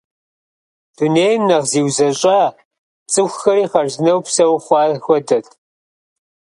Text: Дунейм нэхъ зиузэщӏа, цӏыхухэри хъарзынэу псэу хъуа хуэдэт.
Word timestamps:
Дунейм 0.95 1.41
нэхъ 1.49 1.67
зиузэщӏа, 1.71 2.39
цӏыхухэри 3.11 3.65
хъарзынэу 3.71 4.19
псэу 4.25 4.55
хъуа 4.65 4.81
хуэдэт. 5.03 5.47